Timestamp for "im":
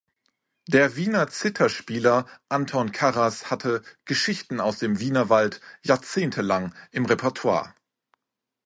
6.89-7.05